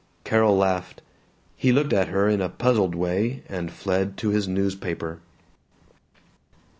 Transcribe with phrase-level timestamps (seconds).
[0.23, 1.03] Carol laughed.
[1.55, 5.19] He looked at her in a puzzled way and fled to his newspaper.